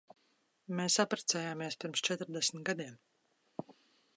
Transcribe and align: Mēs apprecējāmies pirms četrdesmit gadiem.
Mēs 0.79 0.95
apprecējāmies 1.03 1.77
pirms 1.83 2.03
četrdesmit 2.09 2.67
gadiem. 2.71 2.97